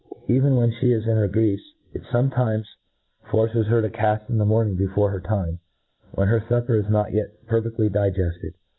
Even 0.27 0.55
when 0.55 0.71
fhe 0.71 0.91
is 0.97 1.05
in 1.05 1.15
her 1.15 1.29
greafc, 1.29 1.61
it 1.93 2.01
fometimes 2.05 2.65
forces 3.29 3.67
her 3.67 3.83
to 3.83 3.89
cal^ 3.91 4.27
in 4.31 4.39
the 4.39 4.45
mornings 4.45 4.79
before 4.79 5.11
her 5.11 5.19
time, 5.21 5.59
whcnjicr 6.17 6.41
fuppcr 6.47 6.79
is 6.83 6.89
not 6.89 7.13
yet 7.13 7.45
per' 7.45 7.61
fcftly 7.61 7.87
digefted. 7.87 8.55